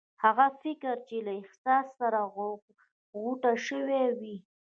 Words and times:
هغه 0.23 0.45
فکر 0.61 0.95
چې 1.07 1.17
له 1.25 1.31
احساس 1.39 1.85
سره 1.99 2.19
غوټه 3.21 3.53
شوی 3.67 4.03
وي. 4.19 4.35